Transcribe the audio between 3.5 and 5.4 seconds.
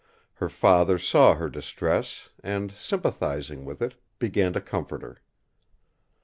with it, began to comfort her.